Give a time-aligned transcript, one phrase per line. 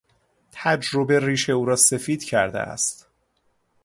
[0.51, 3.07] تجربه ریش او را سفید کرده است.